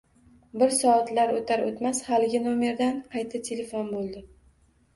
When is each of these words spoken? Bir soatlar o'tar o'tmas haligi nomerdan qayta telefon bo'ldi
Bir 0.61 0.71
soatlar 0.77 1.33
o'tar 1.41 1.65
o'tmas 1.67 2.01
haligi 2.09 2.43
nomerdan 2.47 2.99
qayta 3.15 3.45
telefon 3.53 3.95
bo'ldi 3.95 4.27